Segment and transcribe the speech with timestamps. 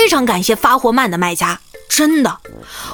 [0.00, 2.38] 非常感谢发货慢的卖家，真的，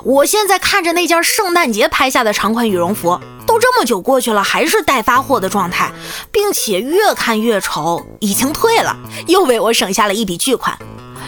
[0.03, 5.93] 我现在看着那件圣诞节拍下的长款羽绒服，都这么久过去了，还是待发货的状态，
[6.33, 8.97] 并且越看越丑，已经退了，
[9.29, 10.77] 又为我省下了一笔巨款。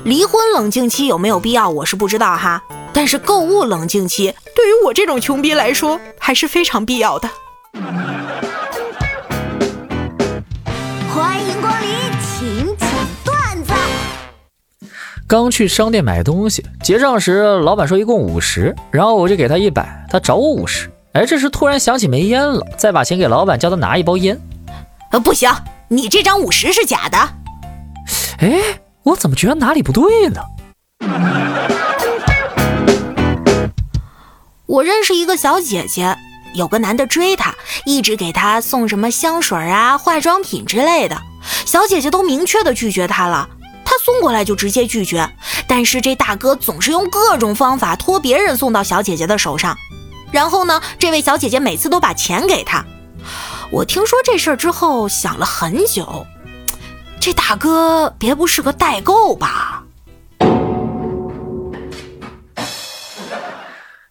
[0.02, 2.60] 离婚冷静期有没有必要，我是不知道哈，
[2.92, 7.30] 但是购物冷静期对于我这种穷逼来说，还是非常必要的。
[15.28, 20.90] 刚去商店买东西，结账时老板说一共五十，然后我就给他一百，他找我五十。
[21.12, 24.40] 哎，这时突然想起没烟了，再把钱给老板，叫他拿一包烟。
[25.10, 25.54] 呃，不行，
[25.88, 27.18] 你这张五十是假的。
[28.38, 30.40] 哎，我怎么觉得哪里不对呢？
[34.64, 36.16] 我认识一个小姐姐，
[36.54, 41.18] 有个男的追她，一直给她送什么香水啊、化妆品之类的，
[41.66, 43.46] 小姐姐都明确的拒绝他了。
[44.08, 45.28] 送过来就直接拒绝，
[45.66, 49.76] 但是这大哥总是用各种方法托别人送到小姐姐的手上，
[50.32, 52.82] 然后呢，这位小姐姐每次都把钱给他。
[53.70, 56.24] 我听说这事儿之后想了很久，
[57.20, 59.84] 这大哥别不是个代购吧？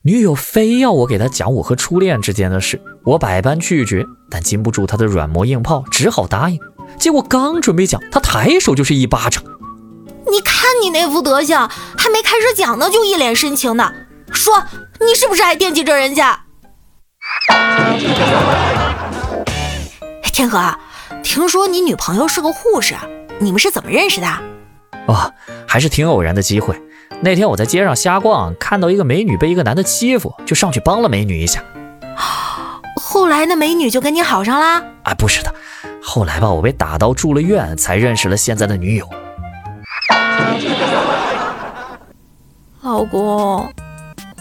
[0.03, 6.59] 女友非要我给她讲我和初恋之间的事，我百般拒绝，但禁不住她的软磨硬泡，只好答应。
[6.99, 9.43] 结果刚准备讲，她抬手就是一巴掌。
[10.29, 13.93] 你看你那副德行，还没开始讲呢，就一脸深情的
[14.31, 14.63] 说
[14.99, 16.41] ：“你是不是还惦记着人家？”
[20.33, 20.77] 天河，
[21.23, 22.95] 听说你女朋友是个护士，
[23.39, 24.27] 你们是怎么认识的？
[25.07, 25.33] 哦，
[25.65, 26.79] 还是挺偶然的机会。
[27.21, 31.63] 那天我在街上瞎逛，看到一个美女被一个男的欺负，就上去帮了美女一下。
[33.01, 34.83] 后来那美女就跟你好上啦？
[35.03, 35.55] 啊，不是的，
[36.03, 39.09] 后来吧，我被打到住了院，才认识了现在的女友。
[42.81, 43.67] 老公，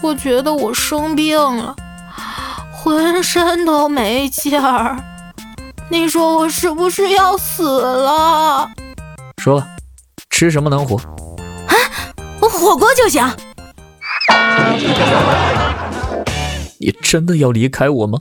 [0.01, 1.75] 我觉得我生病了，
[2.71, 4.97] 浑身都没劲儿。
[5.89, 8.69] 你说我是不是要死了？
[9.37, 9.67] 说吧，
[10.29, 10.97] 吃什么能活？
[10.97, 11.73] 啊，
[12.39, 13.25] 我火锅就行。
[16.79, 18.19] 你真的要离开我吗？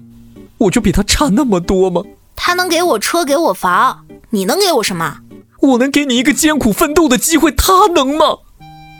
[0.59, 2.03] 我就比他差那么多吗？
[2.34, 5.19] 他能给我车，给我房，你能给我什么？
[5.60, 8.38] 我能给你一个艰苦奋斗的机会，他能吗？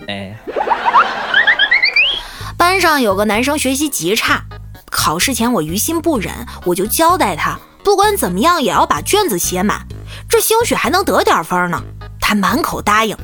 [0.08, 0.36] 哎，
[2.56, 4.44] 班上有个男生学习极差，
[4.90, 6.32] 考试前我于心不忍，
[6.64, 9.86] 我就交代他，不管怎么样也要把卷子写满，
[10.28, 11.82] 这兴许还能得点分呢。
[12.20, 13.16] 他满口答应，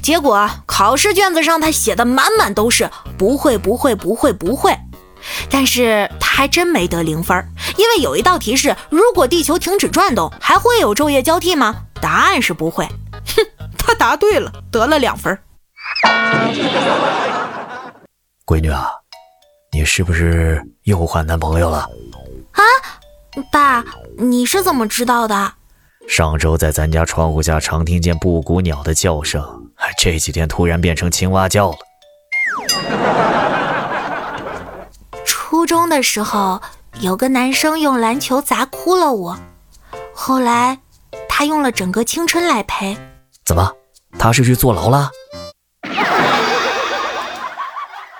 [0.00, 4.78] 结果考试卷子上他写的满满都是不会不会不会不会，
[5.50, 7.44] 但是他还真没得零分，
[7.76, 11.74] 因为有一道题是如果地球停止转动，还会有昼夜交替吗？
[12.00, 15.36] 答案是不会，哼，他答对了，得了两分。
[18.46, 18.88] 闺女啊，
[19.72, 21.88] 你是不是又换男朋友了？
[22.52, 22.62] 啊，
[23.52, 23.84] 爸，
[24.16, 25.52] 你是怎么知道的？
[26.08, 29.42] 上周在咱家窗户下常听见布谷鸟的叫声，
[29.98, 31.78] 这几天突然变成青蛙叫了。
[35.24, 36.62] 初中的时候，
[37.00, 39.36] 有个男生用篮球砸哭了我，
[40.14, 40.78] 后来。
[41.38, 42.96] 他用了整个青春来陪，
[43.44, 43.72] 怎么？
[44.18, 45.08] 他是去坐牢了？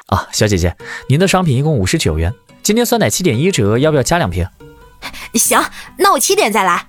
[0.07, 0.77] 啊，小姐姐，
[1.09, 4.47] 您的商品一共五十九元，今天酸奶七点一折，要不要加两瓶？
[5.35, 5.61] 行，
[5.99, 6.87] 那我七点再来。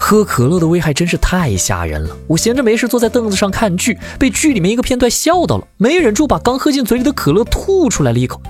[0.00, 2.16] 喝可乐的危害真是太吓人了！
[2.26, 8.42] 我闲着没事坐在凳子上看剧，被剧里面一个片段笑到了，没忍住把刚喝进嘴里的可乐吐出来了一口，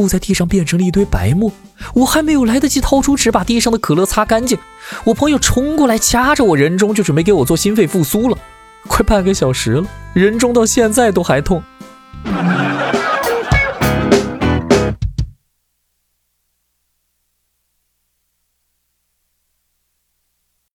[0.00, 1.52] 吐在地上变成了一堆白沫。
[1.94, 4.58] 我还没有来得及掏出纸把地上的可乐擦干净，
[5.04, 8.38] 我朋友冲过来掐着我人中，就准备给我做心肺复苏了。
[8.86, 9.84] 快半个小时了，
[10.14, 11.62] 人中到现在都还痛。